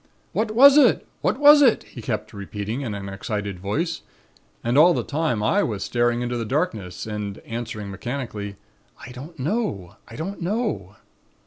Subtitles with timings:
[0.33, 1.05] 'What was it?
[1.21, 4.01] What was it?' he kept repeating in an excited voice.
[4.63, 8.55] And all the time I was staring into the darkness and answering, mechanically,
[9.05, 9.97] 'I don't know.
[10.07, 10.95] I don't know.'